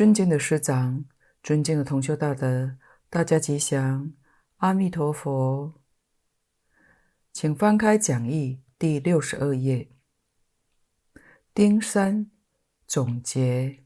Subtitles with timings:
[0.00, 1.04] 尊敬的师长、
[1.42, 2.78] 尊敬的同修大德，
[3.10, 4.14] 大家吉祥，
[4.56, 5.74] 阿弥陀佛。
[7.34, 9.90] 请翻开讲义第六十二页，
[11.52, 12.30] 丁三
[12.86, 13.84] 总结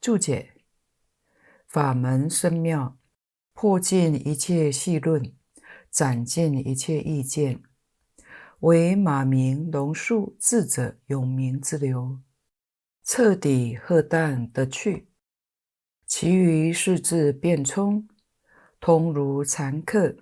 [0.00, 0.54] 注解：
[1.66, 2.96] 法门深妙，
[3.52, 5.36] 破尽一切戏论，
[5.90, 7.62] 斩尽一切意见，
[8.60, 12.22] 为马鸣龙树智者永明之流。
[13.06, 15.08] 彻底赫淡得去，
[16.06, 18.08] 其余四字辩聪，
[18.80, 20.16] 通如禅客，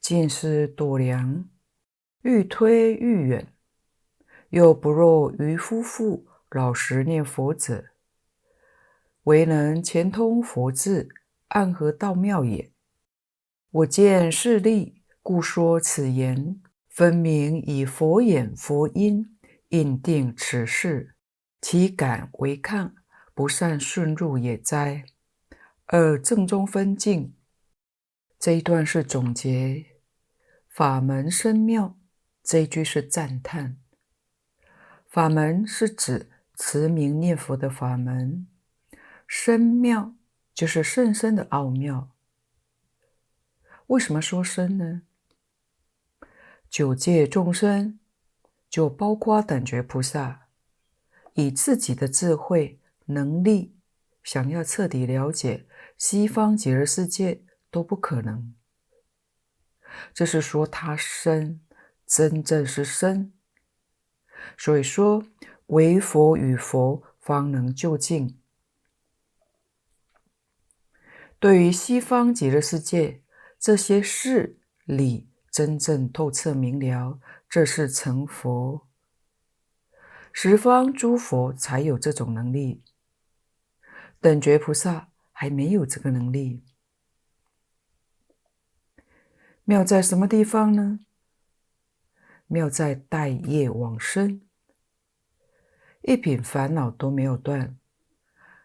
[0.00, 1.48] 尽是度量，
[2.22, 3.52] 愈推愈远，
[4.50, 7.86] 又不若愚夫妇老实念佛者，
[9.24, 11.08] 唯能前通佛智，
[11.48, 12.70] 暗合道妙也。
[13.72, 19.36] 我见事例，故说此言，分明以佛眼佛音
[19.70, 21.16] 印定此事。
[21.60, 22.94] 其感违抗，
[23.34, 25.04] 不善顺入也哉。
[25.86, 27.34] 而正中分尽，
[28.38, 29.86] 这一段是总结。
[30.68, 31.98] 法门深妙，
[32.42, 33.78] 这一句是赞叹。
[35.08, 38.46] 法门是指持名念佛的法门，
[39.26, 40.14] 深妙
[40.52, 42.10] 就是甚深的奥妙。
[43.86, 45.02] 为什么说深呢？
[46.68, 47.98] 九界众生，
[48.68, 50.47] 就包括等觉菩萨。
[51.38, 53.76] 以自己的智慧能力，
[54.24, 58.52] 想要彻底了解西方极乐世界都不可能。
[60.12, 61.60] 这是说他深，
[62.04, 63.32] 真正是深。
[64.56, 65.22] 所以说，
[65.66, 68.40] 唯佛与佛方能就近。
[71.38, 73.22] 对于西方极乐世界
[73.60, 78.87] 这些事理真正透彻明了，这是成佛。
[80.40, 82.84] 十方诸佛才有这种能力，
[84.20, 86.62] 等觉菩萨还没有这个能力。
[89.64, 91.00] 妙在什么地方呢？
[92.46, 94.40] 妙在带业往生，
[96.02, 97.76] 一品烦恼都没有断，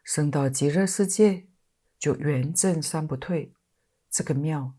[0.03, 1.47] 生到极乐世界
[1.97, 3.51] 就圆证三不退。
[4.11, 4.75] 这个妙，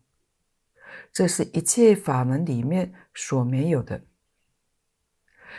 [1.11, 4.05] 这是一切法门里面所没有的。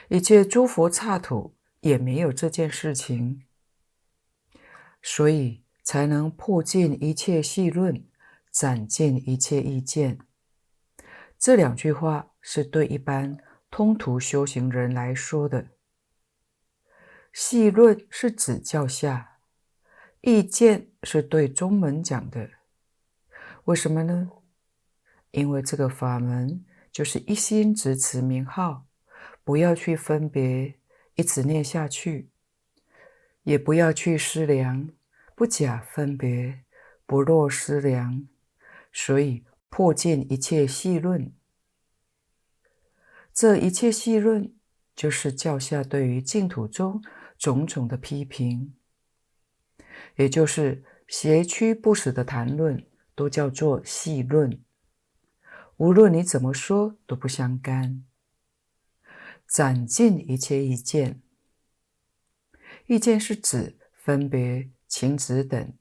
[0.09, 3.45] 一切诸佛刹土也没有这件事情，
[5.03, 8.05] 所以才能破尽一切细论，
[8.51, 10.19] 斩尽一切意见。
[11.39, 13.39] 这两句话是对一般
[13.71, 15.69] 通途修行人来说的。
[17.33, 19.41] 细论是指教下，
[20.23, 22.51] 意见是对中门讲的。
[23.65, 24.31] 为什么呢？
[25.33, 28.87] 因为这个法门就是一心执持名号。
[29.47, 30.75] 不要去分别，
[31.15, 32.31] 一直念下去；
[33.45, 34.91] 也不要去思量，
[35.37, 36.65] 不假分别，
[37.07, 38.27] 不落思量。
[38.93, 41.33] 所以破尽一切细论，
[43.33, 44.53] 这一切细论
[44.97, 47.01] 就是教下对于净土中
[47.39, 48.75] 种种的批评，
[50.17, 52.85] 也就是邪曲不实的谈论，
[53.15, 54.61] 都叫做细论。
[55.77, 58.06] 无论你怎么说，都不相干。
[59.49, 61.23] 斩尽一切意见，
[62.87, 65.73] 意见是指分别、情执等，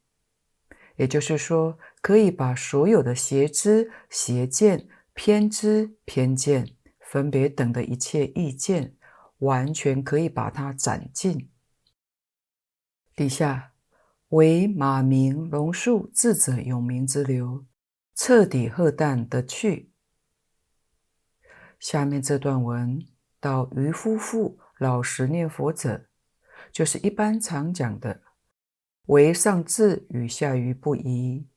[0.95, 8.95] 也就是说，可以把所有的邪知、邪见、偏知、偏见、分别等的一切意见，
[9.39, 11.49] 完全可以把它斩尽。
[13.15, 13.73] 底下
[14.29, 17.65] 为马鸣龙树智者永明之流，
[18.13, 19.91] 彻底喝淡得去。
[21.79, 23.05] 下面这段文。
[23.45, 26.07] 到愚夫妇老实念佛者，
[26.71, 28.23] 就是一般常讲的，
[29.05, 31.47] 唯上智与下愚不移。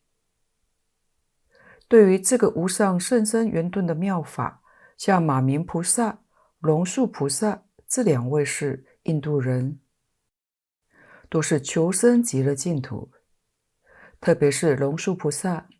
[1.88, 4.62] 对于这个无上甚深圆顿的妙法，
[4.98, 6.18] 像马鸣菩萨、
[6.58, 9.80] 龙树菩萨这两位是印度人，
[11.30, 13.10] 都是求生极乐净土。
[14.20, 15.70] 特别是龙树菩萨，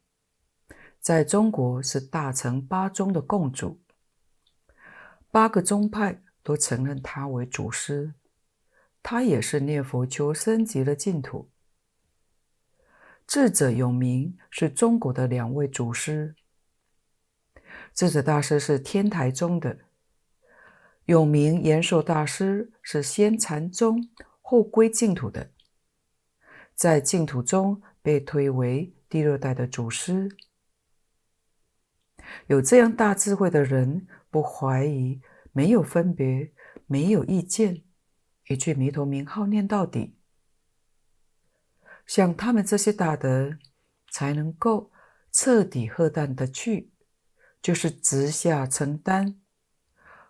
[1.00, 3.82] 在中国是大乘八宗的共主。
[5.38, 8.12] 八个宗派都承认他为祖师，
[9.04, 11.48] 他也是念佛求生极乐净土。
[13.24, 16.34] 智者永明是中国的两位祖师，
[17.94, 19.78] 智者大师是天台宗的，
[21.04, 24.10] 永明延寿大师是先禅宗
[24.42, 25.52] 后归净土的，
[26.74, 30.36] 在净土中被推为第二代的祖师。
[32.48, 35.22] 有这样大智慧的人，不怀疑，
[35.58, 36.52] 没有分别，
[36.86, 37.82] 没有意见，
[38.46, 40.14] 一句弥陀名号念到底，
[42.06, 43.58] 像他们这些大德，
[44.08, 44.92] 才能够
[45.32, 46.92] 彻底喝淡的去，
[47.60, 49.40] 就是直下承担。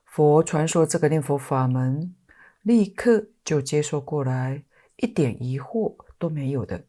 [0.06, 2.16] 佛传说这个念佛法门，
[2.62, 4.64] 立刻就接受过来，
[4.96, 6.86] 一点疑惑都没有的。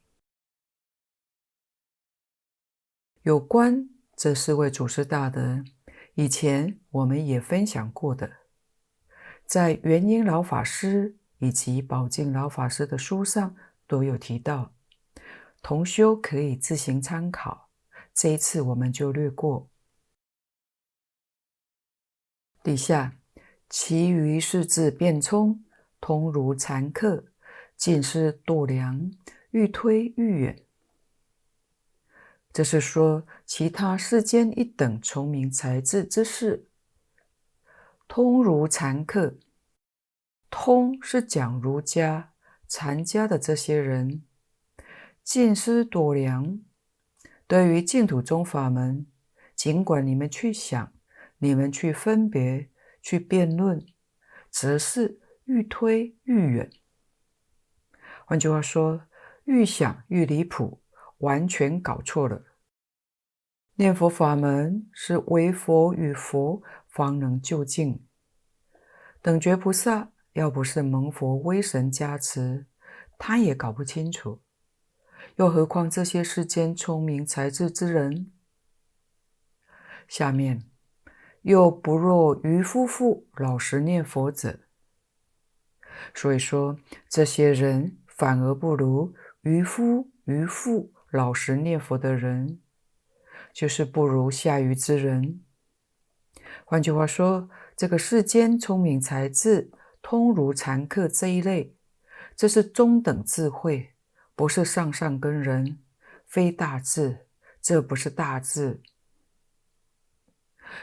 [3.24, 5.62] 有关这四位祖师大德，
[6.20, 8.30] 以前我们也分享过的，
[9.46, 13.56] 在圆瑛老法师以及宝静老法师的书上
[13.88, 14.74] 都有提到，
[15.62, 17.70] 同修可以自行参考。
[18.14, 19.70] 这一次我们就略过。
[22.62, 23.16] 底下，
[23.70, 25.64] 其余四字变冲，
[26.02, 27.28] 通如禅客，
[27.78, 29.10] 尽是度量，
[29.52, 30.66] 愈推愈远。
[32.52, 36.68] 这是说其他世间一等聪明才智之士，
[38.08, 39.38] 通如禅客。
[40.50, 42.34] 通是讲儒家、
[42.68, 44.24] 禅家的这些人，
[45.24, 46.60] 尽思度量。
[47.46, 49.06] 对于净土宗法门，
[49.56, 50.92] 尽管你们去想，
[51.38, 52.70] 你们去分别、
[53.02, 53.86] 去辩论，
[54.50, 56.72] 则是愈推愈远。
[58.26, 59.04] 换句话说，
[59.46, 60.82] 愈想愈离谱，
[61.20, 62.44] 完全搞错了。
[63.76, 68.06] 念佛法门是为佛与佛方能就近。
[69.22, 72.66] 等觉菩萨要不是蒙佛威神加持，
[73.18, 74.42] 他也搞不清楚。
[75.36, 78.32] 又何况这些世间聪明才智之人？
[80.08, 80.64] 下面
[81.44, 84.60] 又不若愚夫妇老实念佛者，
[86.14, 86.78] 所以说
[87.08, 92.60] 这些人反而不如愚夫愚妇老实念佛的人，
[93.54, 95.44] 就是不如下愚之人。
[96.66, 101.76] 换句话说，这个世间聪明才智通如禅客这一类，
[102.36, 103.94] 这是中等智慧。
[104.36, 105.80] 不是上上根人，
[106.26, 107.28] 非大智，
[107.62, 108.82] 这不是大智。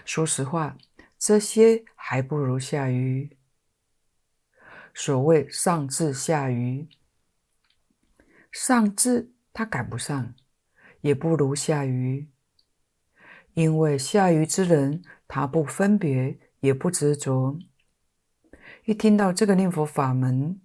[0.04, 0.76] 说实话，
[1.18, 3.34] 这些还不如下愚。
[4.92, 6.86] 所谓上智下愚，
[8.52, 10.34] 上智他赶不上，
[11.00, 12.30] 也不如下愚。
[13.54, 17.58] 因为下愚之人，他不分别，也不执着。
[18.84, 20.60] 一听到这个念佛法门，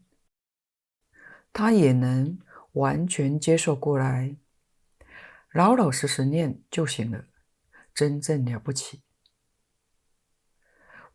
[1.54, 2.38] 他也能。
[2.74, 4.38] 完全接受过来，
[5.52, 7.26] 老老实实念就行了，
[7.94, 9.04] 真正了不起。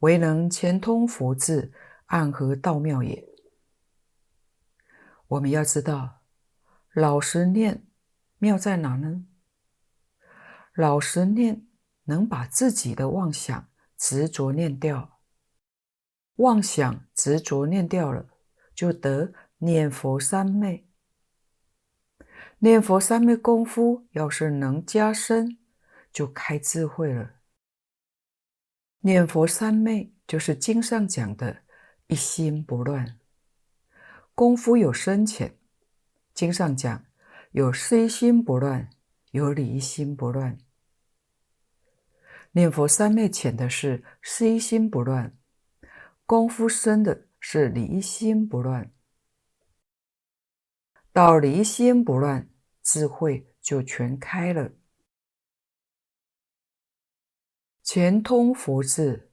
[0.00, 1.72] 唯能前通佛智，
[2.08, 3.26] 暗合道妙也。
[5.28, 6.15] 我们要知道，
[6.96, 7.86] 老实念
[8.38, 9.26] 妙在哪呢？
[10.74, 11.66] 老实念
[12.04, 15.20] 能把自己的妄想执着念掉，
[16.36, 18.30] 妄想执着念掉了，
[18.74, 20.88] 就得念佛三昧。
[22.60, 25.58] 念佛三昧功夫要是能加深，
[26.10, 27.34] 就开智慧了。
[29.00, 31.58] 念佛三昧就是经上讲的
[32.06, 33.20] 一心不乱，
[34.34, 35.58] 功夫有深浅。
[36.36, 37.06] 经上讲
[37.52, 38.90] 有虽心不乱，
[39.30, 40.58] 有离心不乱。
[42.52, 45.34] 念佛三昧浅的是虽心不乱，
[46.26, 48.92] 功夫深的是离心不乱。
[51.10, 52.50] 到离心不乱，
[52.82, 54.72] 智慧就全开了。
[57.82, 59.32] 前通佛智，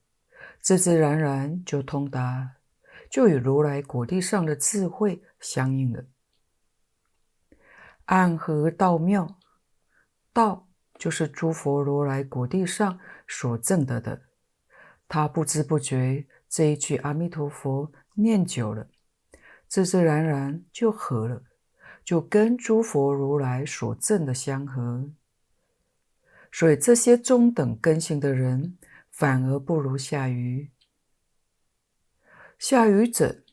[0.62, 2.56] 自自然然就通达，
[3.10, 6.06] 就与如来果地上的智慧相应了。
[8.06, 9.40] 暗合道妙，
[10.32, 10.68] 道
[10.98, 14.22] 就是诸佛如来果地上所证得的。
[15.08, 18.88] 他不知不觉这一句阿弥陀佛念久了，
[19.68, 21.44] 自自然然就合了。
[22.04, 25.10] 就跟诸佛如来所证的相合，
[26.52, 28.78] 所以这些中等根性的人
[29.10, 30.70] 反而不如下愚。
[32.60, 33.46] 下愚者，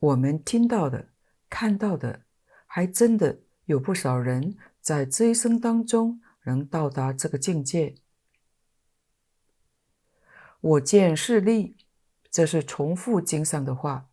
[0.00, 1.10] 我们听到的、
[1.48, 2.22] 看到的，
[2.66, 7.94] 还真的有不少人在这一生当中能到达这个境界。
[10.60, 11.76] 我见是利，
[12.30, 14.08] 这是重复经上的话。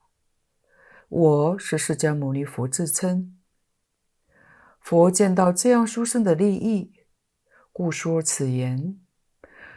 [1.09, 3.37] 我是释迦牟尼佛自称。
[4.79, 6.93] 佛见到这样殊胜的利益，
[7.71, 8.99] 故说此言，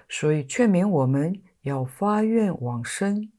[0.08, 3.30] 所以劝勉我们要发愿往生，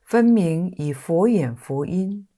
[0.00, 2.28] 分明以佛眼佛音，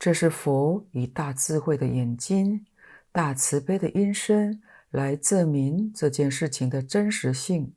[0.00, 2.64] 这是佛以大智慧的眼睛、
[3.12, 7.74] 大慈悲的音声来证明这件事情的真实性。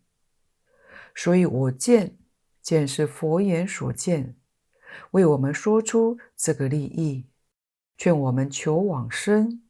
[1.13, 2.17] 所以我见，
[2.61, 4.37] 见是佛眼所见，
[5.11, 7.27] 为我们说出这个利益。
[7.97, 9.61] 劝我们求往生，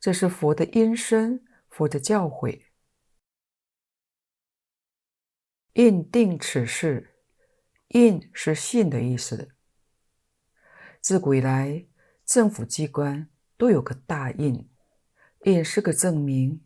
[0.00, 2.62] 这是佛的音声，佛的教诲。
[5.74, 7.14] 印定此事，
[7.88, 9.54] 印是信的意思。
[11.00, 11.86] 自古以来，
[12.26, 14.68] 政府机关都有个大印，
[15.44, 16.60] 印是个证明，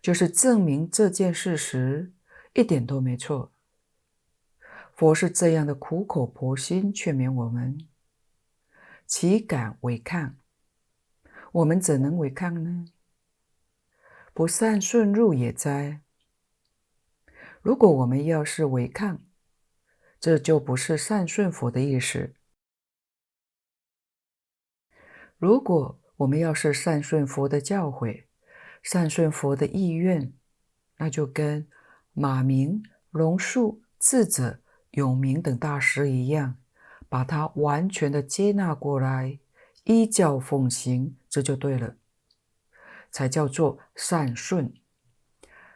[0.00, 2.12] 就是证明这件事实，
[2.52, 3.52] 一点都没错。
[4.94, 7.78] 佛是这样的苦口婆心劝勉我们。
[9.06, 10.36] 岂敢违抗？
[11.50, 12.86] 我们怎能违抗呢？
[14.32, 16.00] 不善顺入也哉！
[17.60, 19.20] 如果我们要是违抗，
[20.20, 22.34] 这就不是善顺佛的意思。
[25.38, 28.24] 如果我们要是善顺佛的教诲，
[28.82, 30.32] 善顺佛的意愿，
[30.98, 31.66] 那就跟
[32.12, 34.60] 马明、龙树、智者、
[34.92, 36.56] 永明等大师一样。
[37.06, 39.38] 把它完全的接纳过来，
[39.84, 41.94] 依教奉行，这就对了，
[43.12, 44.74] 才叫做善顺。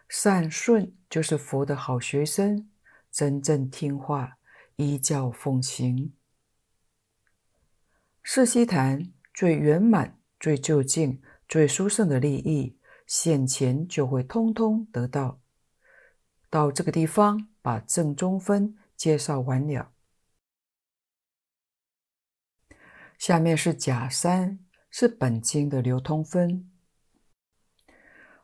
[0.09, 2.69] 善顺就是佛的好学生，
[3.13, 4.39] 真正听话，
[4.75, 6.13] 依教奉行。
[8.21, 12.77] 世曦坛最圆满、最究竟、最殊胜的利益，
[13.07, 15.41] 现前就会通通得到。
[16.51, 19.93] 到这个地方，把正宗分介绍完了。
[23.17, 24.59] 下面是甲三，
[24.91, 26.69] 是本经的流通分。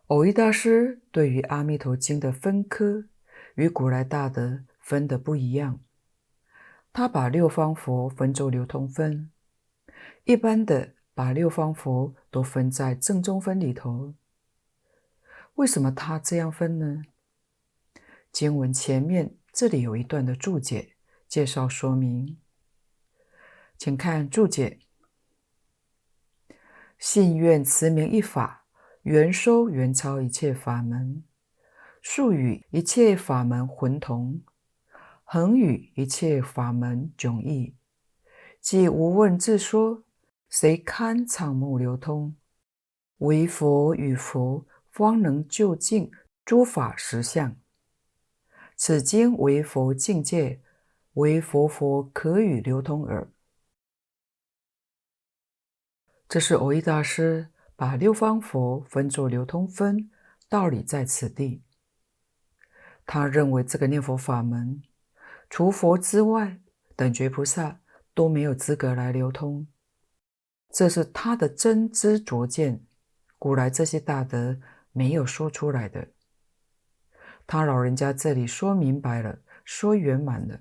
[0.06, 3.06] 蕅益大师对于《阿弥陀经》的分科
[3.56, 5.80] 与古来大德分的不一样，
[6.92, 9.32] 他把六方佛分作流通分，
[10.24, 14.14] 一般的把六方佛都分在正中分里头。
[15.56, 17.02] 为什么他这样分呢？
[18.32, 20.96] 经文前面这里有一段的注解，
[21.28, 22.38] 介绍说明。
[23.76, 24.78] 请看注解：
[26.98, 28.66] 信愿慈名一法，
[29.02, 31.22] 圆收圆超一切法门，
[32.00, 34.42] 数与一切法门浑同，
[35.22, 37.76] 恒与一切法门迥异，
[38.58, 40.03] 即无问自说，
[40.56, 42.36] 谁堪场目流通？
[43.16, 46.12] 唯佛与佛方能究竟
[46.44, 47.56] 诸法实相。
[48.76, 50.62] 此经为佛境界，
[51.14, 53.28] 唯佛佛可与流通耳。
[56.28, 60.08] 这是蕅益大师把六方佛分作流通分，
[60.48, 61.64] 道理在此地。
[63.04, 64.80] 他认为这个念佛法门，
[65.50, 66.60] 除佛之外，
[66.94, 67.80] 等觉菩萨
[68.14, 69.66] 都没有资格来流通。
[70.74, 72.84] 这是他的真知灼见，
[73.38, 76.08] 古来这些大德没有说出来的。
[77.46, 80.60] 他老人家这里说明白了，说圆满了。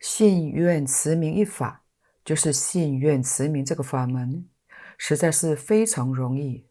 [0.00, 1.84] 信愿持名一法。
[2.22, 4.46] 就是信愿持名这个法门，
[4.98, 6.68] 实在是非常容易。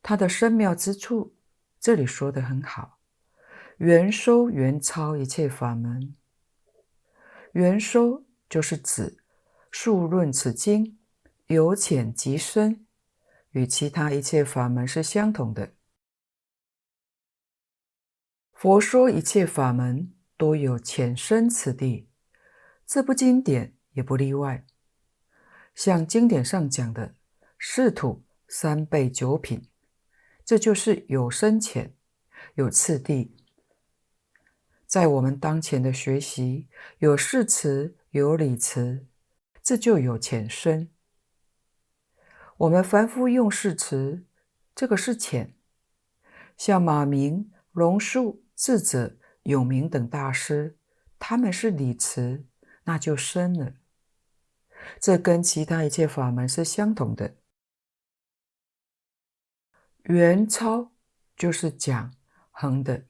[0.00, 1.36] 它的深妙之处，
[1.80, 3.00] 这里说得很好。
[3.78, 6.14] 圆收圆超一切法门，
[7.52, 9.23] 圆收就是指
[9.76, 11.00] 述论此经，
[11.48, 12.86] 由浅及深，
[13.50, 15.74] 与其他一切法门是相同的。
[18.52, 22.08] 佛说一切法门都有浅深次第，
[22.86, 23.74] 这部经典。
[23.94, 24.64] 也不例外，
[25.74, 27.14] 像经典上讲的
[27.60, 29.68] “四土三辈九品”，
[30.44, 31.94] 这就是有深浅，
[32.54, 33.36] 有次第。
[34.86, 39.06] 在我们当前的学习，有释词，有理词，
[39.64, 40.90] 这就有浅深。
[42.58, 44.26] 我们凡夫用世词，
[44.74, 45.54] 这个是浅；
[46.56, 50.78] 像马明、龙树、智者、永明等大师，
[51.18, 52.46] 他们是理词，
[52.84, 53.76] 那就深了。
[55.00, 57.36] 这跟其他一切法门是相同的。
[60.02, 60.92] 圆超
[61.34, 62.14] 就是讲
[62.50, 63.06] 恒的。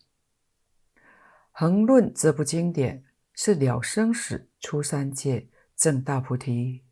[1.51, 6.85] 恒论这部经典是了生死、出三界、证大菩提，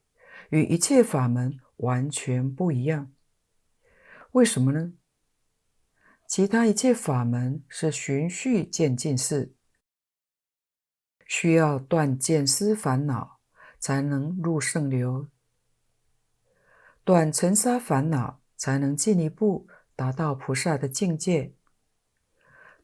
[0.51, 3.13] 与一切法门完全不一样。
[4.33, 4.93] 为什么呢？
[6.27, 9.55] 其他一切法门是循序渐进式，
[11.27, 13.41] 需要断见思烦恼。
[13.83, 15.27] 才能入圣流，
[17.03, 21.57] 断尘沙烦恼，才能进一步达到菩萨的境界；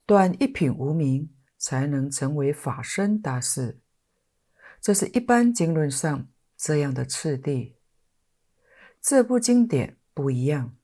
[0.05, 3.79] 断一品无明，才能成为法身大士。
[4.81, 7.77] 这是一般经论上这样的次第。
[9.01, 10.77] 这部经典不一样，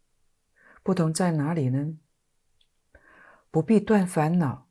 [0.83, 1.99] 不同在哪里呢？
[3.51, 4.69] 不必断烦恼，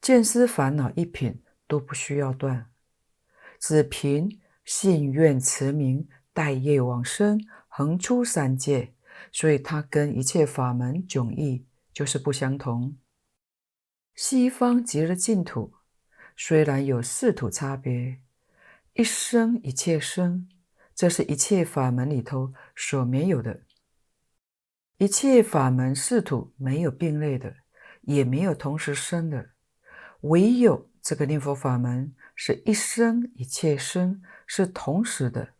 [0.00, 2.70] 见思烦恼一品都不需要断，
[3.58, 4.40] 只凭。
[4.64, 7.38] 信愿持名，带业往生，
[7.68, 8.94] 横出三界，
[9.30, 12.96] 所以它跟一切法门迥异，就是不相同。
[14.14, 15.74] 西方极乐净土
[16.34, 18.22] 虽然有四土差别，
[18.94, 20.48] 一生一切生，
[20.94, 23.62] 这是一切法门里头所没有的。
[24.98, 27.56] 一切法门四土没有并类的，
[28.02, 29.50] 也没有同时生的，
[30.20, 35.54] 唯有这个念佛法门是一生一切生，是同时的。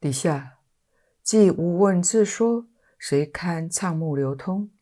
[0.00, 0.58] 底下，
[1.22, 2.66] 即无问自说，
[2.98, 4.72] 谁堪畅目流通？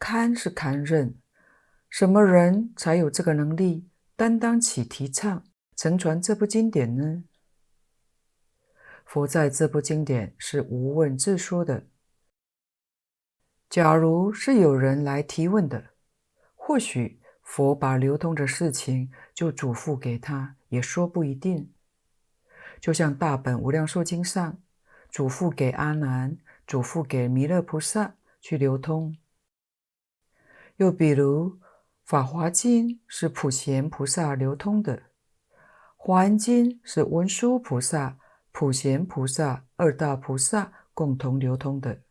[0.00, 1.16] 堪是堪任，
[1.88, 5.44] 什么人才有这个能力担当起提倡、
[5.76, 7.24] 承传这部经典呢？
[9.04, 11.86] 佛在这部经典是无问自说的。
[13.68, 15.90] 假如是有人来提问的，
[16.54, 21.70] 或许佛把流通的事情就嘱咐给他，也说不一定。
[22.80, 24.62] 就像大本无量寿经上
[25.10, 29.14] 嘱咐给阿难，嘱咐给弥勒菩萨去流通。
[30.76, 31.60] 又比如
[32.06, 35.02] 法华经是普贤菩萨流通的，
[35.96, 38.16] 华严经是文殊菩萨、
[38.52, 42.02] 普贤菩萨二大菩萨共同流通的。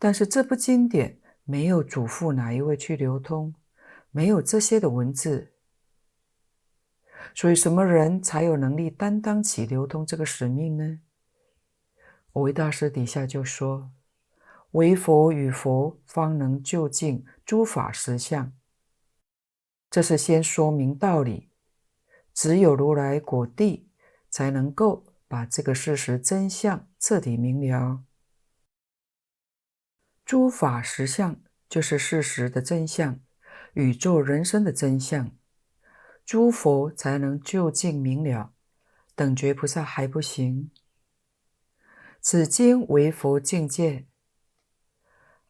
[0.00, 3.54] 但是这部经典没有嘱咐哪一位去流通，
[4.10, 5.52] 没有这些的文字，
[7.32, 10.98] 所以什么人才有能力担当起流通这个使命呢？
[12.32, 13.92] 蕅益大师底下就说
[14.72, 18.52] ：“唯佛与佛方能究竟诸法实相。”
[19.96, 21.48] 这是先说明道理，
[22.34, 23.88] 只有如来果地
[24.28, 28.04] 才能够把这个事实真相彻底明了。
[30.26, 33.18] 诸法实相就是事实的真相，
[33.72, 35.34] 宇宙人生的真相，
[36.26, 38.52] 诸佛才能究竟明了，
[39.14, 40.70] 等觉菩萨还不行。
[42.20, 44.00] 此经为佛境界，《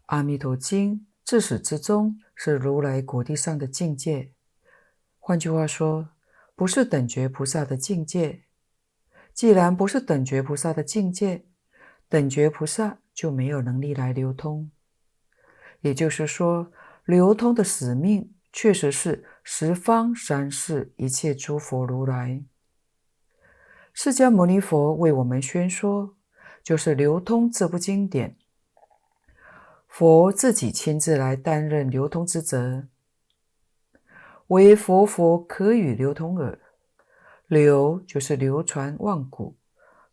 [0.04, 4.34] 阿弥陀经》自始至终是如来果地上的境界。
[5.28, 6.10] 换句话说，
[6.54, 8.44] 不是等觉菩萨的境界。
[9.34, 11.44] 既然不是等觉菩萨的境界，
[12.08, 14.70] 等觉菩萨就没有能力来流通，
[15.80, 16.70] 也就是说，
[17.04, 22.44] 流通的使命确实是十方三世一切诸佛如来。
[23.92, 26.14] 释迦牟尼佛为我们宣说，
[26.62, 28.36] 就是流通这部经典，
[29.88, 32.86] 佛自己亲自来担任流通之责，
[34.48, 36.58] 唯佛佛可与流通耳。
[37.48, 39.56] 流就是流传万古，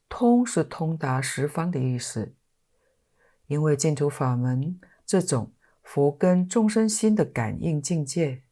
[0.07, 2.35] 通是通达十方的意思。
[3.47, 8.43] 因为净土法门这种佛跟众生心的感应境界，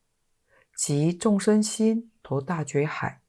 [0.75, 3.21] 即众生心投大觉海，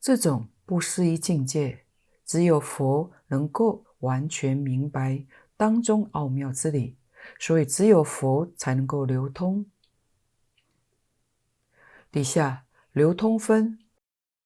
[0.00, 1.84] 这种不思议境界，
[2.26, 5.24] 只有佛能够完全明白
[5.56, 6.96] 当中奥妙之理，
[7.38, 9.64] 所以只有佛才能够流通。
[12.10, 13.78] 底下流通分。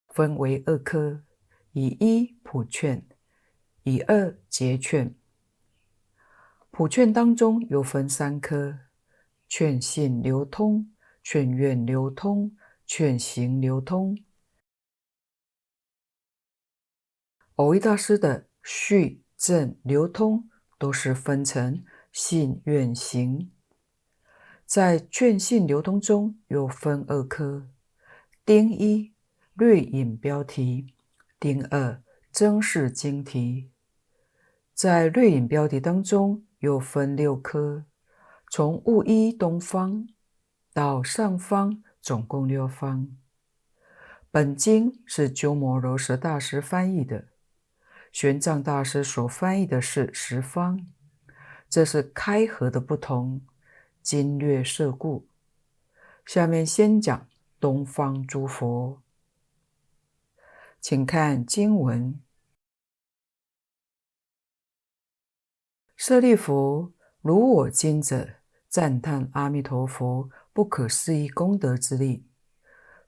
[0.08, 1.24] 分为二科，
[1.72, 3.04] 以一普劝，
[3.82, 5.12] 以二结劝。
[6.70, 8.78] 普劝当中又分三科：
[9.48, 14.16] 劝信流通、劝愿流通、劝行流通。
[17.56, 20.48] 蕅益大师的序正流通
[20.78, 23.50] 都是分成信愿行，
[24.74, 27.68] 在劝信流通中又分二科：
[28.44, 29.14] 丁一。
[29.54, 30.96] 略引标题，
[31.38, 33.70] 丁二增释经题，
[34.74, 37.84] 在略引标题当中又分六科，
[38.50, 40.08] 从戊一东方
[40.72, 43.16] 到上方，总共六方。
[44.32, 47.28] 本经是鸠摩罗什大师翻译的，
[48.10, 50.84] 玄奘大师所翻译的是十方，
[51.70, 53.40] 这是开合的不同，
[54.04, 55.26] 经略涉故。
[56.26, 57.26] 下面先讲
[57.58, 59.02] 东方诸佛。
[60.78, 62.20] 请看经文：
[65.96, 68.34] 舍利弗，如我今者
[68.68, 72.26] 赞叹阿弥陀佛不可思议功德之力。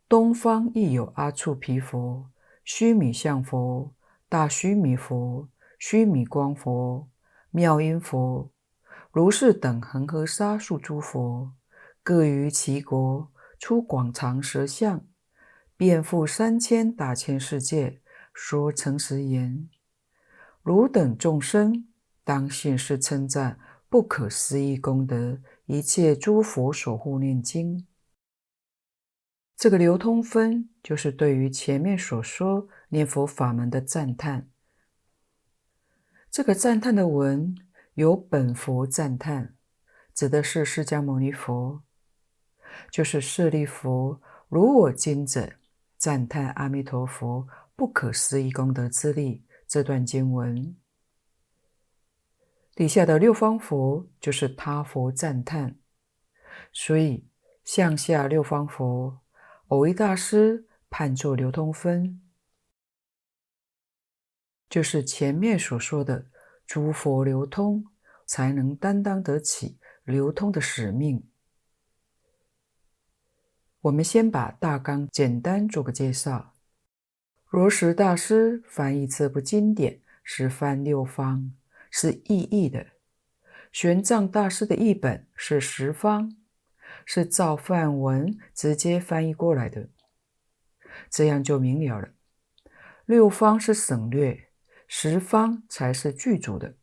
[0.08, 2.30] 东方亦有阿閦毗佛、
[2.64, 3.92] 须弥相佛、
[4.30, 5.46] 大须弥佛、
[5.78, 7.06] 须弥光佛、
[7.50, 8.50] 妙音佛，
[9.16, 11.50] 如是等恒河沙数诸佛，
[12.02, 15.06] 各于其国出广长舌相。
[15.74, 18.02] 遍覆三千大千世界，
[18.34, 19.70] 说诚实言：
[20.62, 21.88] 汝等众生
[22.24, 27.86] 当信是称赞不可思议功德，一切诸佛所护念经。
[29.56, 34.50] 这个流通分就是对于前面所说念佛法门的赞叹。
[36.30, 37.56] 这个赞叹的文
[37.96, 39.56] 由本佛赞叹，
[40.14, 41.82] 指的是释迦牟尼佛，
[42.90, 45.54] 就是舍利弗如我今者
[45.96, 49.44] 赞叹阿弥陀佛不可思议功德之力。
[49.66, 50.76] 这段经文
[52.74, 55.78] 底下的六方佛就是他佛赞叹，
[56.72, 57.26] 所以
[57.64, 59.20] 向下六方佛。
[59.68, 62.20] 偶一大师判作流通分，
[64.68, 66.26] 就是前面所说的
[66.66, 67.86] 诸佛流通，
[68.26, 71.26] 才能担当得起流通的使命。
[73.82, 76.54] 我们先把大纲简单做个介绍。
[77.50, 81.52] 罗什大师翻译这部经典是翻六方，
[81.90, 82.86] 是意译的；
[83.70, 86.36] 玄奘大师的译本是十方。
[87.04, 89.88] 是照梵文直接翻译过来的，
[91.08, 92.08] 这样就明了了。
[93.04, 94.45] 六方是省略，
[94.86, 96.76] 十方才是具足的。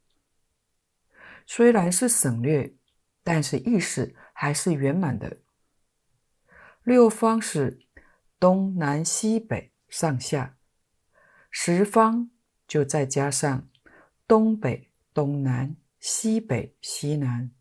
[1.45, 2.73] 虽然是省略，
[3.23, 5.39] 但是意识还是圆满的。
[6.83, 7.79] 六方是
[8.39, 10.57] 东南西北上下，
[11.49, 12.29] 十方
[12.67, 13.69] 就再加上
[14.27, 17.51] 东北、东南、西北、西南，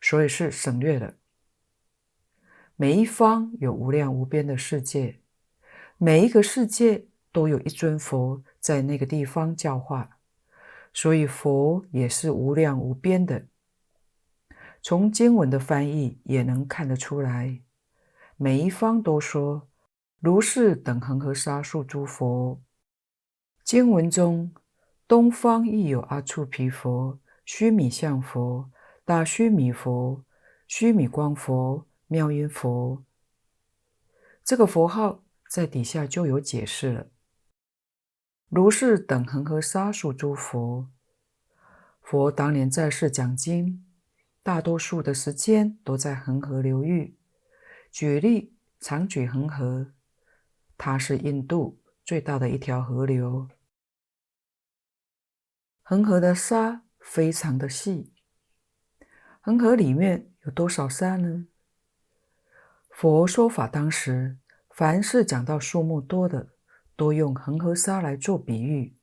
[0.00, 1.18] 所以是省略的。
[2.76, 5.20] 每一方有无量无边的世界，
[5.98, 10.18] 每一个世界都有一尊佛在那个地方教化，
[10.92, 13.46] 所以佛也是无量无边的。
[14.82, 17.60] 从经文的翻译也能看得出来，
[18.36, 19.68] 每一方都说
[20.18, 22.60] 如是等恒河沙数诸佛。
[23.64, 24.52] 经文中，
[25.06, 28.70] 东方亦有阿处毗佛、须弥相佛、
[29.04, 30.24] 大须弥佛、
[30.66, 31.86] 须弥光佛。
[32.12, 33.04] 妙音佛，
[34.42, 37.06] 这个佛号在底下就有解释了。
[38.50, 40.88] 如是等恒河沙数诸佛，
[42.02, 43.86] 佛当年在世讲经，
[44.42, 47.16] 大多数的时间都在恒河流域。
[47.92, 49.92] 举例，长举恒河，
[50.76, 53.48] 它是印度最大的一条河流。
[55.84, 58.12] 恒河的沙非常的细，
[59.40, 61.46] 恒河里面有多少沙呢？
[62.90, 64.38] 佛说法当时，
[64.70, 66.54] 凡是讲到数目多的，
[67.00, 68.94] 多用恒河沙来做比喻。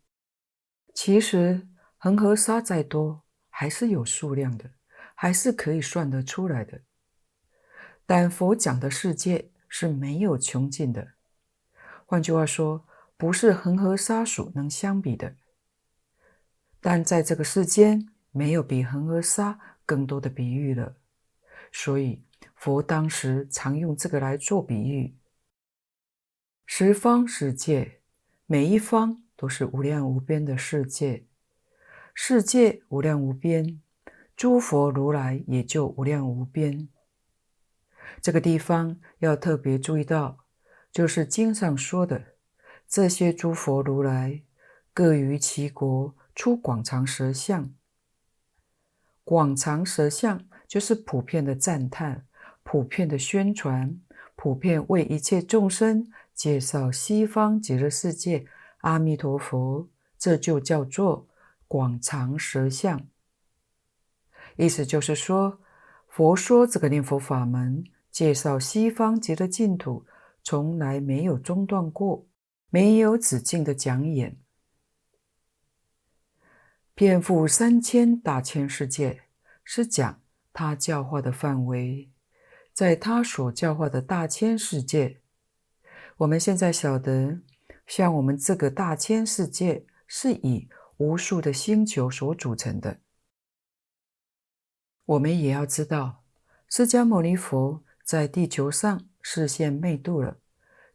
[0.93, 4.69] 其实恒河沙再多，还是有数量的，
[5.15, 6.81] 还是可以算得出来的。
[8.05, 11.13] 但佛讲的世界是没有穷尽的，
[12.05, 12.85] 换句话说，
[13.17, 15.33] 不是恒河沙数能相比的。
[16.79, 20.97] 但在这个世间，没有比恒河沙更多的比喻了，
[21.71, 22.21] 所以。
[22.55, 25.15] 佛当时常用这个来做比喻。
[26.69, 28.01] 十方世界，
[28.45, 31.25] 每一方都是无量无边的世界，
[32.13, 33.81] 世界无量无边，
[34.35, 36.89] 诸佛如来也就无量无边。
[38.21, 40.39] 这个地方要特别注意到，
[40.91, 42.35] 就是经上说的
[42.85, 44.43] 这些诸佛如来，
[44.93, 47.73] 各于其国出广长舌相。
[49.23, 52.27] 广长舌相就是普遍的赞叹。
[52.61, 53.97] 普遍的宣传，
[54.35, 58.45] 普遍为一切众生介绍西方极乐世界
[58.81, 61.27] 阿弥陀佛，这就叫做
[61.67, 63.07] 广长舌相。
[64.55, 65.59] 意思就是说，
[66.07, 70.05] 佛说这个念佛法门，介绍西方极乐净土，
[70.43, 72.27] 从来没有中断过，
[72.69, 74.37] 没有止境的讲演，
[76.93, 79.23] 遍覆三千大千世界，
[79.63, 80.21] 是讲
[80.53, 82.11] 他教化的范围。
[82.73, 85.19] 在他所教化的大千世界，
[86.17, 87.39] 我们现在晓得，
[87.85, 92.99] 像我们这个大千世界是以无数的星球所组成的。
[95.05, 96.23] 我们也要知道，
[96.67, 100.37] 释迦牟尼佛在地球上示现灭度了，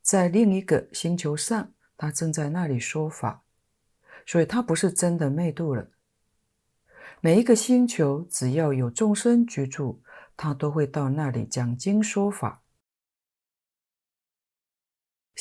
[0.00, 3.44] 在另一个星球上，他正在那里说法，
[4.26, 5.88] 所以他不是真的灭度了。
[7.20, 10.02] 每一个星球只要有众生居住。
[10.34, 12.61] 他都会到那里讲经说法。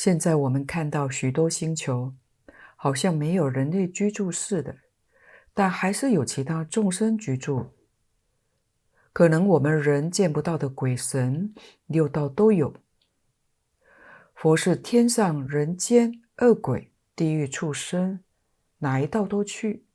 [0.03, 2.15] 现在我们看到许多星球，
[2.75, 4.75] 好像没有人类居住似的，
[5.53, 7.67] 但还是有其他众生居住。
[9.13, 11.53] 可能我们人见不到的鬼神、
[11.85, 12.73] 六道都有。
[14.33, 18.21] 佛是天上人间、恶鬼、地狱、畜生，
[18.79, 19.85] 哪一道都去。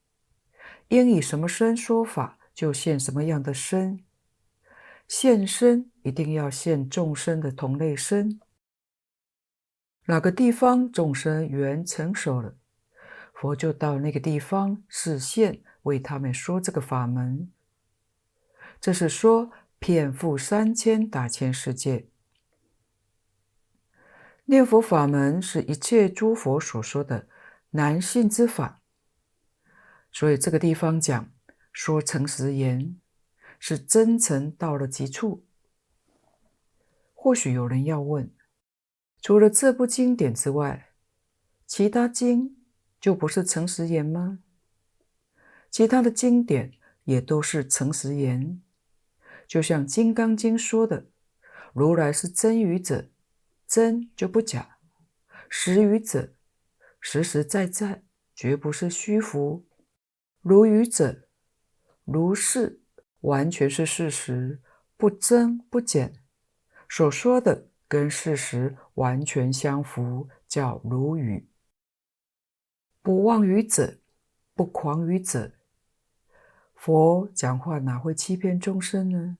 [0.86, 4.04] 应以什么身说法，就现什么样的身。
[5.08, 8.38] 现身一定要现众生的同类身，
[10.08, 12.54] 哪个地方众生缘成熟了，
[13.34, 17.50] 佛就到那个地方示现，为他们说这个法门。
[18.80, 22.06] 这是说遍覆三千大千世界，
[24.44, 27.26] 念佛法门是一切诸佛所说的
[27.70, 28.80] 难信之法。
[30.12, 31.32] 所以这个地方讲
[31.72, 32.96] 说诚实言，
[33.58, 35.44] 是真诚到了极处。
[37.12, 38.30] 或许有人要问：
[39.26, 40.92] 除了这部经典之外，
[41.66, 42.58] 其他经
[43.00, 44.38] 就不是诚实言吗？
[45.68, 48.62] 其他的经典也都是诚实言，
[49.48, 51.06] 就像《金刚经》说的
[51.74, 53.08] ：“如来是真语者，
[53.66, 54.78] 真就不假；
[55.48, 56.32] 实语者，
[57.00, 59.64] 实实在在，绝不是虚浮；
[60.40, 61.26] 如语者，
[62.04, 62.80] 如是，
[63.22, 64.62] 完全是事实，
[64.96, 66.12] 不增不减。”
[66.88, 71.48] 所说的跟事实完全相符，叫如语。
[73.02, 73.98] 不妄语者，
[74.54, 75.52] 不誑语者，
[76.74, 79.38] 佛讲话哪会欺骗众生呢？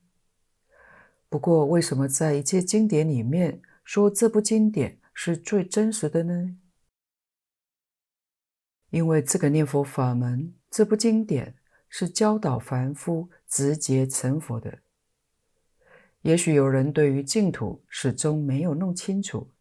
[1.29, 6.57] 不过，为什么在一切经典里面说这部经典是最真实的呢？
[8.91, 11.57] 因为这个念佛法门，这部经典
[11.89, 14.79] 是教导凡夫直接成佛的。
[16.27, 19.53] 也许有人对于净土始终没有弄清楚，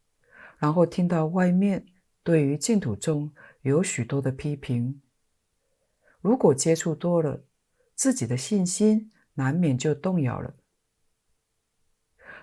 [0.57, 1.85] 然后听到外面
[2.23, 4.99] 对于净土中有许多的批评，
[6.21, 7.45] 如果接触多了，
[7.93, 10.55] 自己的信心难免就动摇了。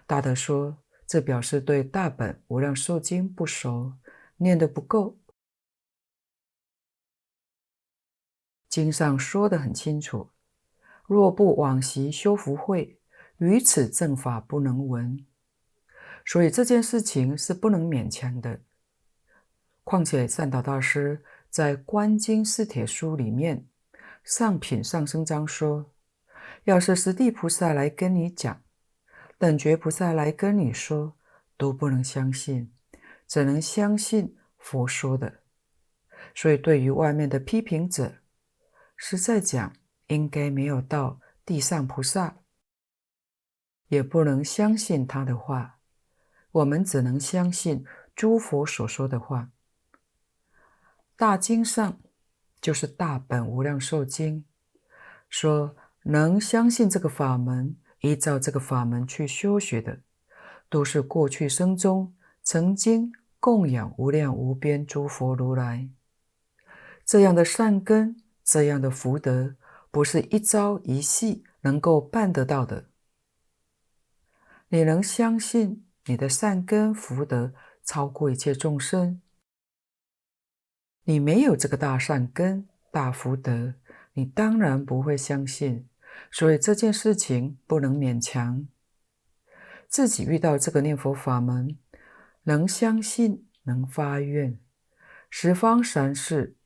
[0.07, 3.95] 大德说，这表示对大本无量寿经不熟，
[4.37, 5.19] 念得不够。
[8.69, 10.31] 经上说得很清楚，
[11.07, 13.01] 若不往昔修福慧。
[13.43, 15.27] 于此正法不能闻，
[16.25, 18.61] 所以这件事情是不能勉强的。
[19.83, 23.67] 况且善导大师在《观经四帖书》里面
[24.23, 25.93] 上品上生章说
[26.63, 28.63] ：“要是十地菩萨来跟你讲，
[29.39, 31.17] 等觉菩萨来跟你说，
[31.57, 32.73] 都不能相信，
[33.27, 35.41] 只能相信佛说的。
[36.33, 38.19] 所以对于外面的批评者，
[38.97, 39.73] 实在讲，
[40.07, 42.37] 应该没有到地上菩萨。”
[43.93, 45.77] 也不能相信他的话，
[46.51, 47.85] 我们只能相信
[48.17, 49.51] 诸佛所说的话。
[51.15, 52.01] 大经上
[52.59, 54.47] 就是大本无量寿经，
[55.29, 60.01] 说能相信这个法门，依照这个法门去修学的，
[60.71, 65.87] 都是过去生中曾经供养无量无边诸佛如来。
[67.05, 69.55] 这样的善根，这样的福德，
[69.91, 72.87] 不是一朝一夕能够办得到的。
[74.75, 77.53] 你能相信你的善根福德
[77.85, 79.21] 超过一切众生？
[81.05, 83.75] 你没有这个大善根、大福德，
[84.15, 85.87] 你当然不会相信。
[86.31, 88.67] 所以这件事情不能勉强。
[89.89, 91.77] 自己遇到这个念佛法门，
[92.45, 94.59] 能相信，能发愿，
[95.29, 96.57] 十方三世，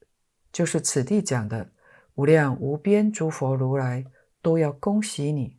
[0.53, 1.73] 就是此地讲的
[2.15, 4.05] 无量无边诸佛如来，
[4.41, 5.56] 都要恭喜你。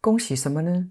[0.00, 0.90] 恭喜什么呢？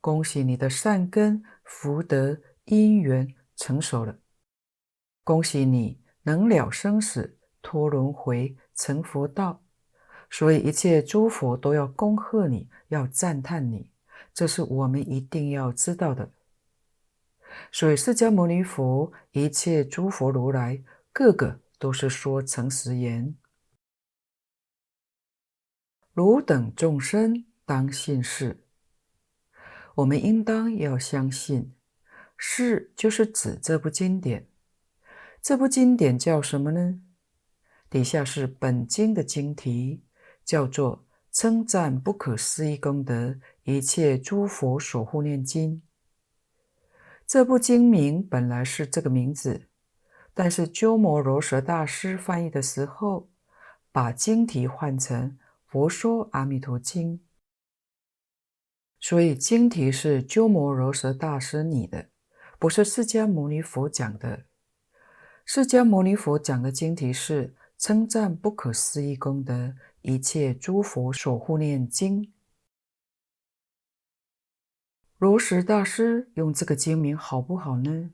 [0.00, 4.18] 恭喜你的善根福德因缘成熟了。
[5.24, 9.62] 恭喜你能了生死脱轮回成佛道。
[10.30, 13.90] 所以一切诸佛都要恭贺你，要赞叹你，
[14.32, 16.30] 这是我们一定要知道的。
[17.70, 23.36] 所以释迦牟尼佛一切诸佛如来个个都是说诚实言。
[26.12, 28.64] 汝等众生当信是，
[29.94, 31.72] 我们应当要相信，
[32.36, 34.48] 是就是指这部经典。
[35.40, 37.00] 这部经典叫什么呢？
[37.88, 40.04] 底下是本经的经题，
[40.44, 40.98] 叫做
[41.32, 45.76] 《称赞不可思议功德一切诸佛所护念经》。
[47.26, 49.68] 这部经名本来是这个名字，
[50.34, 53.30] 但是鸠摩罗什大师翻译的时候，
[53.90, 55.38] 把经题换成。
[55.66, 57.20] 佛说阿弥陀经，
[59.06, 62.08] 所以经题是鸠摩罗什大师拟的，
[62.58, 64.46] 不是释迦牟尼佛讲的。
[65.44, 72.32] 释迦牟尼佛讲的经题是称赞不可思议功德一切诸佛所护念经。
[75.18, 78.10] 罗什大师用这个经名好不好呢？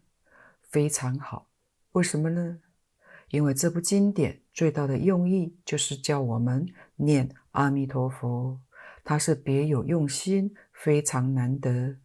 [0.60, 1.46] 非常好。
[1.92, 2.58] 为什么呢？
[3.28, 8.60] 因为这部经典最大的用意就是叫我们念阿弥陀佛，
[9.04, 11.98] 它是别有用心，非常难得。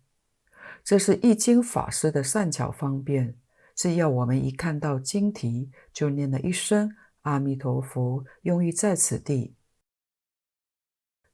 [0.84, 3.40] 这是易经法师的善巧方便，
[3.76, 9.56] 是要我们一看到经题就念了一声阿弥陀佛，用于在此地。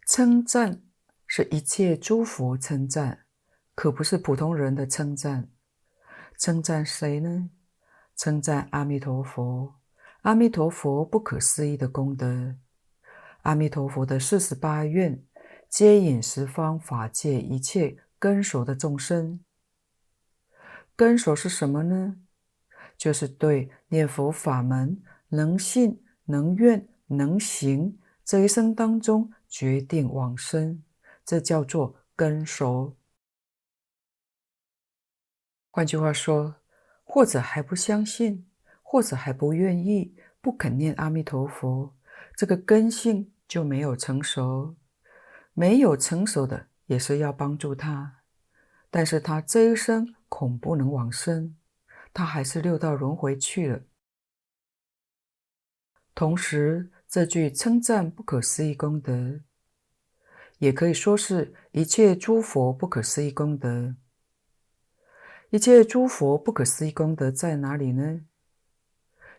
[0.08, 0.84] 称赞
[1.25, 3.25] 是一切诸佛称赞，
[3.73, 5.49] 可不是普通人的称赞。
[6.38, 7.49] 称赞谁呢？
[8.15, 9.75] 称赞阿弥陀佛，
[10.21, 12.56] 阿弥陀佛不可思议的功德，
[13.41, 15.23] 阿弥陀佛的四十八愿，
[15.71, 19.39] 接引十方法界一切根熟的众生。
[20.97, 22.17] 根熟是什么呢？
[22.97, 30.84] 就是对念佛法门能信、能愿、能行，这一生当中决定往生，
[31.23, 32.97] 这叫做根熟。
[35.71, 36.57] 换句话说，
[37.05, 38.45] 或者还不相信，
[38.84, 41.95] 或者还不愿意、不肯念阿弥陀佛，
[42.36, 44.75] 这个根性就没有成熟。
[45.62, 48.24] 没有成熟的，也是要帮助他，
[48.89, 51.56] 但是他这一生恐不能往生，
[52.12, 53.84] 他还是六道轮回去了。
[56.15, 59.41] 同时，这句称赞不可思议功德，
[60.58, 63.95] 也可以说是一切诸佛不可思议功德。
[65.52, 68.21] 一切诸佛不可思议功德在哪里呢？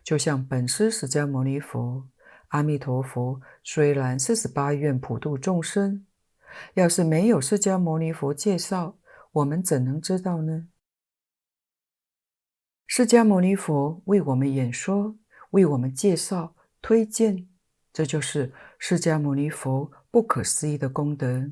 [0.04, 2.06] 就像本师释迦牟尼佛、
[2.50, 6.06] 阿弥陀佛，虽然四十八愿普度众生，
[6.74, 8.98] 要是没有释迦牟尼佛介绍，
[9.32, 10.68] 我们怎能知道呢？
[12.86, 15.16] 释迦牟尼佛为我们演说，
[15.50, 17.48] 为我们介绍、推荐，
[17.92, 21.50] 这就是释迦牟尼佛不可思议的功德。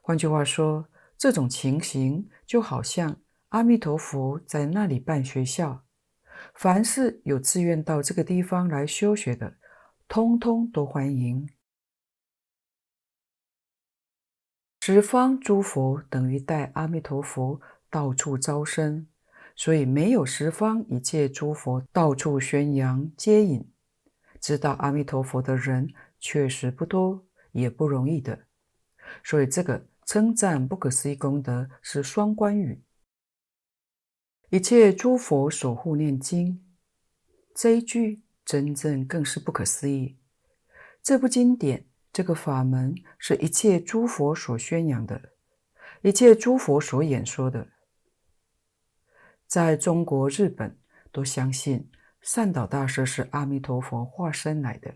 [0.00, 3.20] 换句话说，这种情形就好像
[3.50, 5.84] 阿弥陀佛在那里办学校，
[6.54, 9.56] 凡是有自愿到这个地方来修学的，
[10.08, 11.48] 通通都欢迎。
[14.84, 19.06] 十方诸佛等于带阿弥陀佛到处招生，
[19.54, 23.64] 所以没有十方一切诸佛到处宣扬接引，
[24.40, 28.46] 知道阿弥陀佛的人确实不多，也不容易的。
[29.22, 29.86] 所以这个。
[30.04, 32.82] 称赞不可思议功德是双关语。
[34.50, 36.60] 一切诸佛守护念经，
[37.54, 40.18] 这一句真正更是不可思议。
[41.00, 45.30] 这部经典，这个法门，是一切诸佛所宣扬的，
[46.02, 47.68] 一切诸佛所演说的。
[49.46, 50.78] 在中国、日本
[51.10, 51.90] 都相信
[52.20, 54.94] 善导大师是阿弥陀佛化身来的。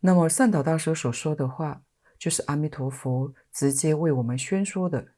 [0.00, 1.82] 那么善导大师所说的话，
[2.18, 5.08] 就是阿弥陀佛直接为我们宣说的。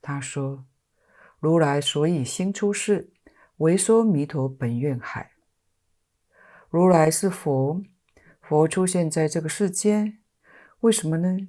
[0.00, 0.66] 他说
[1.40, 3.12] ：“如来所以心出世，
[3.56, 5.32] 为说弥陀本愿海。
[6.68, 7.82] 如来是佛，
[8.40, 10.18] 佛出现在这个世间，
[10.80, 11.48] 为什么呢？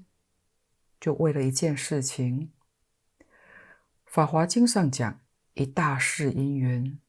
[0.99, 2.51] 就为了一件事情。
[4.05, 5.21] 《法华经》上讲
[5.53, 6.99] 一大事因缘，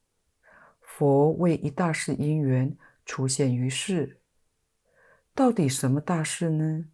[0.83, 4.21] 佛为一大事因缘出现于世。
[5.35, 6.91] 到底什么大事呢？”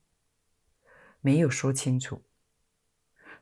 [1.20, 2.22] 没有说清楚，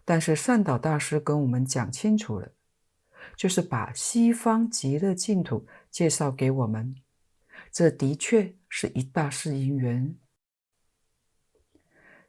[0.07, 2.55] 但是善导大师跟我们讲清楚了，
[3.37, 6.97] 就是把西方极乐净土介绍给我们，
[7.70, 10.16] 这的确是一大事因缘。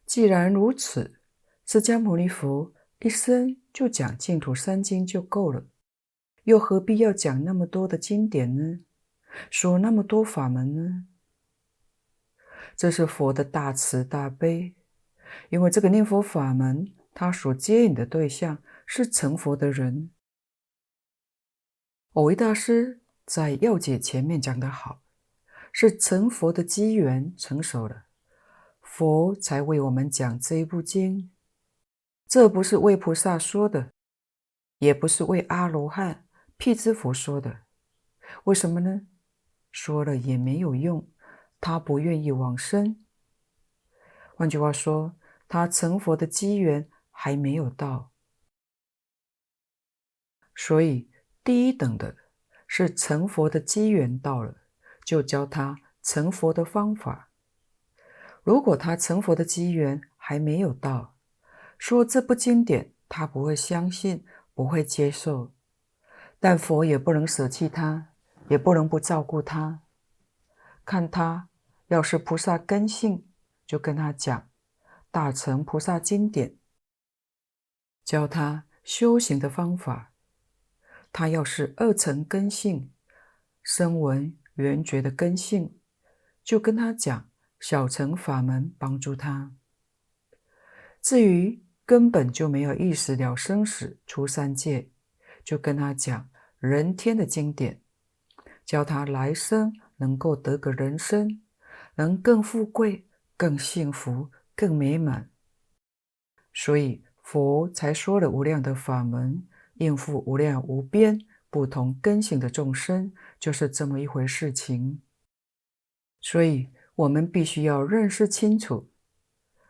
[0.05, 1.19] 既然如此，
[1.65, 5.65] 释迦牟尼佛一生就讲净土三经就够了，
[6.43, 8.79] 又何必要讲那么多的经典呢？
[9.49, 11.07] 说那么多法门呢？
[12.75, 14.75] 这是佛的大慈大悲。
[15.49, 20.11] 因为这个念佛法门，他所接引的对象是成佛的人。
[22.13, 25.01] 蕅益大师在要解前面讲得好，
[25.73, 28.04] 是成佛的机缘成熟了，
[28.97, 31.29] 佛才为我们讲这一部经。
[32.29, 33.91] 这不是为菩萨说的，
[34.77, 36.25] 也不是为阿罗汉、
[36.55, 37.63] 辟支佛说的。
[38.45, 39.01] 为什么呢？
[39.69, 41.09] 说了也没有用，
[41.59, 43.03] 他不愿意往生。
[44.37, 45.17] 换句话说，
[45.49, 48.13] 他成佛的机缘还没有到，
[50.55, 51.11] 所以
[51.43, 52.15] 第一等的
[52.65, 54.55] 是成佛的机缘到了，
[55.03, 57.33] 就教他成佛的方法。
[58.45, 61.15] 如果他成佛的机缘还没有到，
[61.79, 64.23] 说这部经典他不会相信，
[64.53, 65.51] 不会接受，
[66.39, 68.09] 但佛也不能舍弃他，
[68.47, 69.81] 也不能不照顾他。
[70.85, 71.49] 看他
[71.87, 73.25] 要是菩萨根性，
[73.65, 74.47] 就跟他讲。
[75.09, 76.55] 大乘菩萨经典，
[78.03, 80.13] 教他修行的方法。
[81.11, 82.91] 他要是二乘根性，
[83.63, 85.79] 声闻缘觉的根性，
[86.43, 87.27] 就跟他讲
[87.67, 89.51] 小乘法门帮助他。
[91.01, 94.87] 至于根本就没有意识了生死出三界，
[95.43, 97.81] 就跟他讲人天的经典，
[98.67, 101.41] 教他来生能够得个人生，
[101.95, 105.31] 能更富贵、更幸福、更美满。
[106.53, 109.43] 所以佛才说了无量的法门，
[109.77, 115.01] 应付无量无边不同根性的众生，就是这么一回事情。
[116.21, 118.89] 所以我们必须要认识清楚，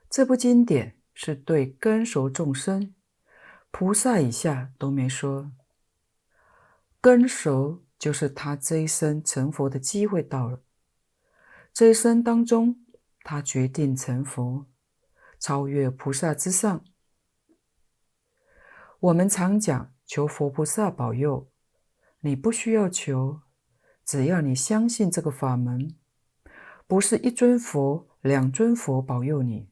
[0.09, 2.93] 这部经典是对根熟众生，
[3.71, 5.51] 菩萨以下都没说。
[7.01, 10.61] 根熟就是他这一生成佛的机会到了，
[11.73, 12.85] 这一生当中，
[13.21, 14.67] 他决定成佛。
[15.37, 16.83] 超越菩萨之上，
[18.99, 21.51] 我们常讲求佛菩萨保佑，
[22.21, 23.41] 你不需要求，
[24.03, 25.95] 只要你相信这个法门，
[26.87, 29.69] 不是一尊佛、两尊佛保佑你，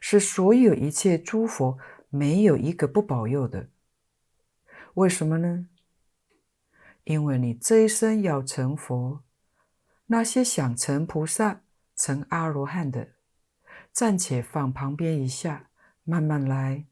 [0.00, 1.78] 是所有一切诸佛
[2.08, 3.68] 没有一个不保佑的。
[4.94, 5.68] 为什么呢？
[7.04, 9.22] 因为你这一生要成佛，
[10.06, 11.62] 那些想成菩萨、
[11.96, 13.08] 成阿罗汉的。
[13.92, 15.68] 暂且放旁边一下，
[16.04, 16.86] 慢慢来。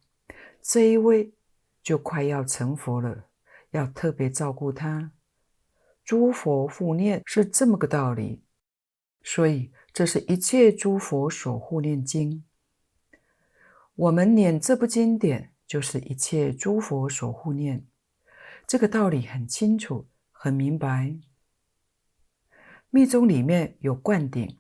[0.61, 1.35] 这一位
[1.83, 3.27] 就快要成佛了，
[3.71, 5.13] 要特别照顾他。
[6.05, 8.45] 诸佛护念是这么个道理，
[9.23, 12.45] 所以这是一切诸佛所护念经。
[13.95, 17.87] 我们念这部经典，就是一切诸佛所护念。
[18.67, 21.17] 这个道理很清楚，很明白。
[22.89, 24.57] 密宗里面有灌顶。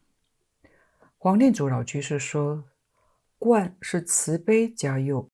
[1.16, 2.64] 黄念祖老居士说
[3.38, 5.28] ：“灌是慈悲加佑，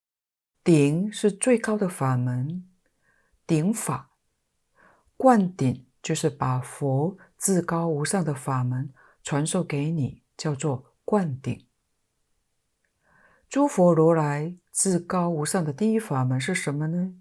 [0.63, 2.69] 顶是最高的法门，
[3.47, 4.11] 顶法。
[5.17, 8.93] 灌顶就是把佛至高无上的法门
[9.27, 11.67] 传授给你，叫做灌顶。
[13.49, 17.13] 诸佛如来至高无上的第一法门是什么呢？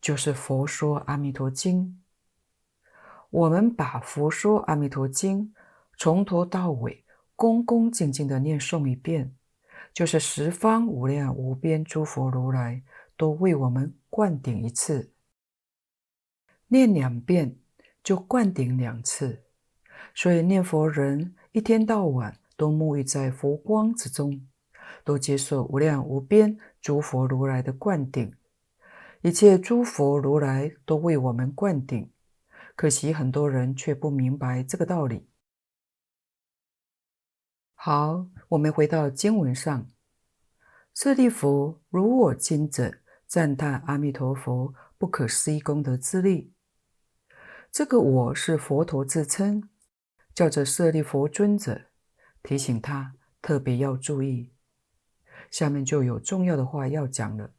[0.00, 2.02] 就是《佛说阿弥陀经》。
[3.30, 5.54] 我们把《佛说阿弥陀经》
[5.96, 7.04] 从头到尾。”
[7.36, 9.36] 恭恭敬敬地念诵一遍，
[9.94, 12.82] 就是十方无量无边诸佛如来
[13.16, 15.12] 都为我们灌顶一次；
[16.66, 17.56] 念两遍
[18.02, 19.44] 就灌顶两次。
[20.14, 24.46] 所以念佛人一天到晚都沐浴在佛光之中，
[25.04, 28.34] 都接受无量无边诸佛如来的灌顶。
[29.22, 32.10] 一切诸佛如来都为我们灌顶，
[32.74, 35.28] 可惜很多人却不明白这个道理。
[37.74, 39.86] 好，我们回到经文上。
[40.94, 42.94] 舍利弗，如我今者
[43.26, 46.52] 赞叹阿弥陀佛不可思议功德之力。
[47.70, 49.68] 这个我是佛陀自称，
[50.34, 51.86] 叫做舍利弗尊者，
[52.42, 54.52] 提醒他特别要注意。
[55.50, 57.52] 下面就有重要的话要讲了。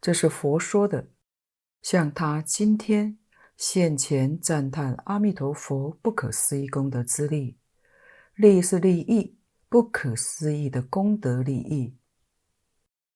[0.00, 1.08] 这是佛说的，
[1.80, 3.18] 像他今天
[3.56, 7.58] 现前赞叹阿弥陀佛不可思议功德之力。
[8.34, 9.36] 利是利益，
[9.68, 11.96] 不可思议的功德利益。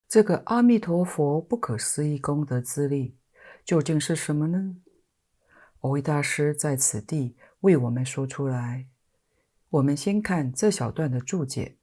[0.07, 3.17] 这个阿弥陀佛不可思议功德之力，
[3.65, 4.77] 究竟是什么呢？
[5.81, 8.87] 我为大师在此地为我们说出来。
[9.71, 11.77] 我们先看这小段的注解，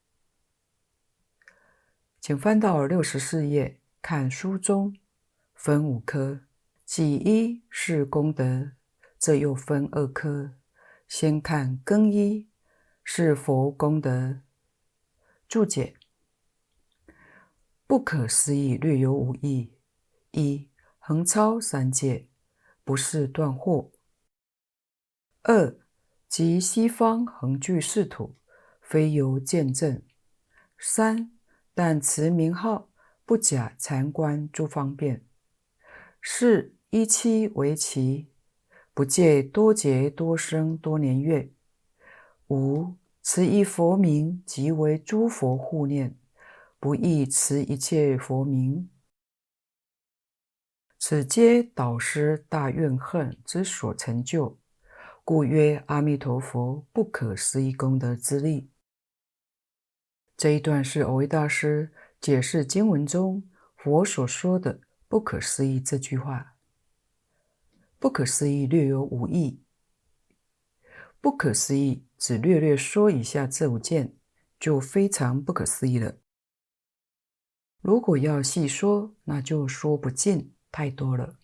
[2.20, 4.96] 请翻到六十四页，看书中
[5.54, 6.40] 分五科，
[6.86, 8.72] 己一是功德，
[9.20, 10.54] 这又分二科，
[11.08, 12.48] 先看庚一。
[13.06, 14.40] 是佛功德
[15.46, 15.98] 注解，
[17.86, 19.74] 不可思议略有五义：
[20.32, 20.70] 一、
[21.00, 22.30] 横超三界，
[22.86, 23.92] 不是断惑；
[25.46, 25.76] 二、
[26.30, 28.38] 即西方恒具世土，
[28.82, 30.02] 非由见证；
[30.80, 31.34] 三、
[31.74, 32.90] 但持名号，
[33.26, 35.18] 不假禅观诸方便；
[36.22, 38.30] 四、依期为期，
[38.94, 41.52] 不借多劫多生多年月。
[42.48, 46.18] 五、持一佛名，即为诸佛护念，
[46.80, 48.90] 不异持一切佛名。
[50.98, 54.58] 此皆导师大愿恨之所成就，
[55.26, 58.70] 故曰阿弥陀佛不可思议功德之力。
[60.36, 66.58] 这一段是蕅益大师解释经文中佛所说的“不可思议”这句话。
[68.00, 69.64] 不可思议略有五义。
[71.22, 74.18] 不可思议，只略略说一下这五件，
[74.60, 76.18] 就非常不可思议了。
[77.80, 81.38] 如果要细说，那就说不尽，太多了。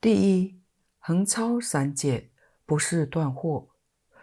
[0.00, 0.60] 第一，
[1.06, 2.30] 横超三界，
[2.64, 3.68] 不是断货，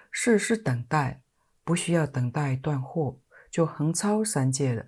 [0.09, 1.21] 是是等待，
[1.63, 3.19] 不需要等待断货，
[3.51, 4.87] 就横超三界了。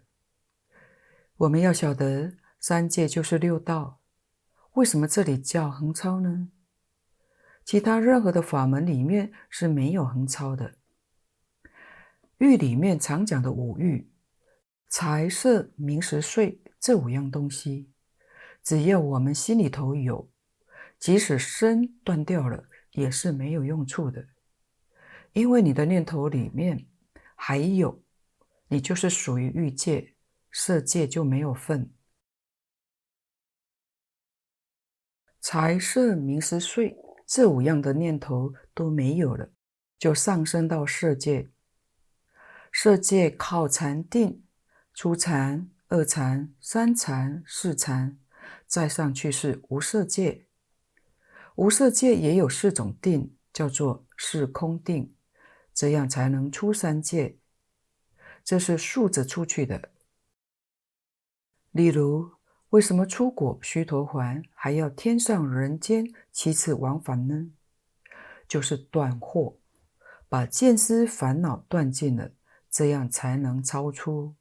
[1.37, 3.99] 我们要晓得，三界就是六道。
[4.71, 6.49] 为什么这里叫横超呢？
[7.63, 10.73] 其他任何的法门里面是没有横超的。
[12.39, 14.11] 欲里面常讲的五欲，
[14.87, 17.91] 财色名食睡这五样东西，
[18.63, 20.32] 只要我们心里头有，
[21.03, 24.25] 即使身断掉了，也是没有用处的。
[25.33, 26.87] 因为你的念头里面
[27.35, 28.01] 还有，
[28.69, 30.15] 你就是属于欲界，
[30.49, 31.93] 色界就没有份。
[35.41, 36.95] 财色名食睡
[37.27, 39.51] 这五样的念头都没有了，
[39.99, 41.49] 就上升到色界。
[42.71, 44.45] 色界靠禅定，
[44.93, 48.17] 初禅、二禅、三禅、四禅，
[48.65, 50.47] 再上去是无色界。
[51.55, 55.13] 无色界也有四种定，叫做四空定。
[55.73, 57.39] 这样才能出三界，
[58.43, 59.89] 这是竖着出去的。
[61.71, 62.33] 例如，
[62.69, 67.49] 为什么出果须陀洹还要天上人间七次往返呢？
[68.47, 69.55] 就是断惑，
[70.29, 72.31] 把见思烦恼断尽了，
[72.69, 74.35] 这样才能超出。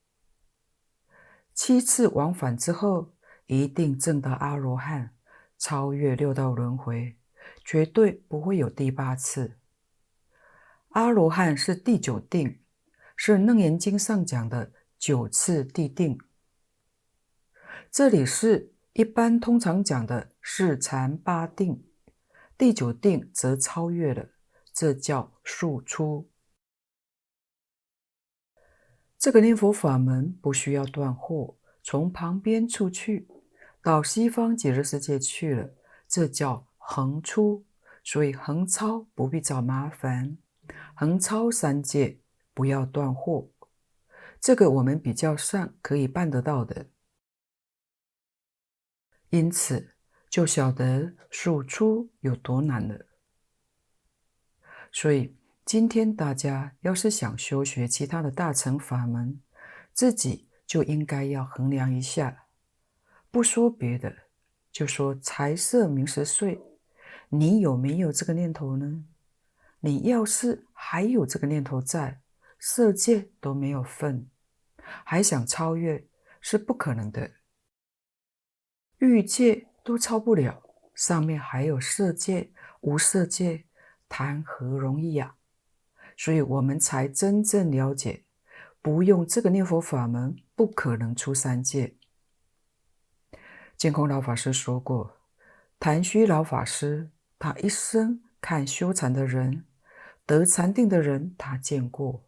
[1.54, 3.14] 七次往返之后，
[3.46, 5.14] 一定证到阿罗汉，
[5.62, 7.16] 超越六道轮回，
[7.64, 9.60] 绝对不会有第八次。
[10.88, 12.58] 阿罗汉是第九定，
[13.14, 16.18] 是《楞严经》上讲的九次地定。
[17.92, 21.84] 这里是一般通常讲的四禅八定，
[22.58, 24.30] 第九定则超越了，
[24.74, 26.28] 这叫速出。
[29.16, 31.54] 这个念佛法门不需要断惑，
[31.84, 33.28] 从旁边出去，
[33.82, 35.74] 到西方极乐世界去了，
[36.08, 37.66] 这叫横出。
[38.04, 40.36] 所以横超不必找麻烦。
[40.94, 42.18] 横超三界，
[42.52, 43.48] 不要断货，
[44.40, 46.88] 这个我们比较上可以办得到的。
[49.30, 49.94] 因此，
[50.28, 53.06] 就晓得数出有多难了。
[54.90, 59.40] 所以，今天大家要是想修学其他的大乘法门，
[59.92, 62.41] 自己就应该要衡量一下。
[63.32, 64.14] 不说别的，
[64.70, 66.60] 就说财色名食睡，
[67.30, 69.06] 你有没有这个念头呢？
[69.80, 72.20] 你要是还有这个念头在，
[72.58, 74.28] 色界都没有份，
[74.76, 76.06] 还想超越
[76.42, 77.30] 是不可能的。
[78.98, 80.62] 欲界都超不了，
[80.94, 82.52] 上面还有色界、
[82.82, 83.64] 无色界，
[84.10, 85.36] 谈何容易呀？
[86.18, 88.24] 所以我们才真正了解，
[88.82, 91.96] 不用这个念佛法门，不可能出三界。
[93.82, 95.18] 净空老法师说过，
[95.80, 99.64] 昙虚老法师他一生看修禅的人。
[100.24, 102.22] 得禅定的人，他见过；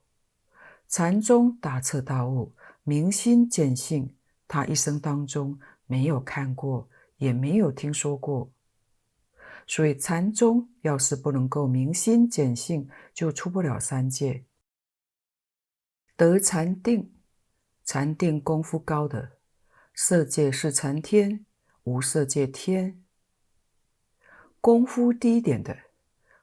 [0.88, 4.16] 禅宗大彻大悟、明心见性，
[4.48, 6.88] 他一生当中没有看过，
[7.18, 8.50] 也没有听说过。
[9.64, 14.44] 所以，禅宗要是不能够明心见性，就出不了三界。
[16.16, 17.14] 得禅定，
[17.84, 19.38] 禅定功夫高的，
[19.94, 21.46] 色界是禅天，
[21.84, 23.00] 无色界天；
[24.60, 25.78] 功夫低一点的，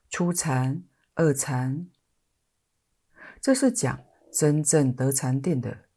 [0.09, 0.83] 初禅。
[1.15, 1.89] 二禅，
[3.41, 5.89] 这是讲真正得禅定的，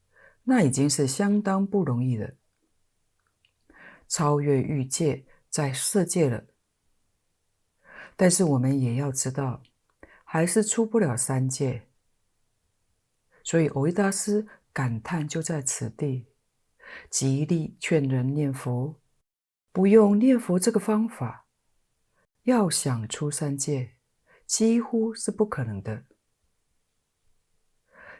[0.43, 2.35] 那已经是相当不容易了，
[4.09, 6.47] 超越欲界，在色界了。
[8.17, 9.63] 但是我们也要知道，
[10.25, 11.87] 还是出不了三界。
[13.45, 16.27] 所以蕅益大师感叹就在此地，
[17.11, 19.01] 极力劝人念佛，
[19.73, 21.47] 不用念佛这个方法，
[22.43, 23.95] 要想出三界。
[24.47, 26.05] 几乎是不可能的。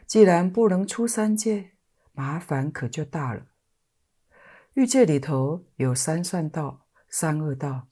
[0.07, 1.73] 既然不能出三界，
[2.13, 3.45] 麻烦可就大了。
[4.73, 7.87] 欲界里头有三善道、三恶道，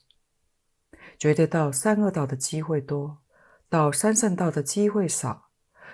[1.18, 3.24] 觉得到三恶道的机会多，
[3.70, 5.52] 到三善道的机会少，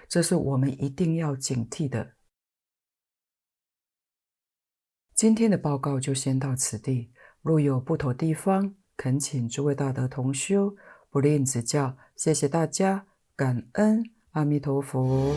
[0.07, 2.15] 这是我们一定要警惕的。
[5.20, 7.09] 今天的报告就先到此地，
[7.41, 10.78] 若有不妥地方，恳请诸位大德同修。
[11.09, 13.05] 不吝指教，谢谢大家，
[13.36, 14.01] 感恩
[14.32, 15.36] 阿弥陀佛。